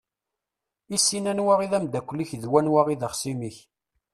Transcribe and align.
Issin 0.95 1.25
anwa 1.31 1.53
i 1.65 1.67
d 1.71 1.73
amdakel-ik 1.77 2.31
d 2.41 2.43
wanwa 2.51 2.81
i 2.87 2.95
d 2.99 3.01
axṣim-ik! 3.07 3.57